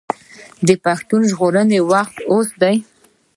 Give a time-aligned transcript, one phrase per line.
[0.67, 2.75] د پښتو د ژغورلو وخت اوس دی.